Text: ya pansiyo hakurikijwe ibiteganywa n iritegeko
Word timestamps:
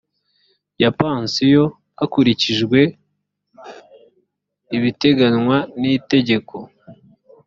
ya 0.81 0.89
pansiyo 0.99 1.63
hakurikijwe 1.99 2.79
ibiteganywa 4.77 5.57
n 5.79 5.81
iritegeko 5.89 6.55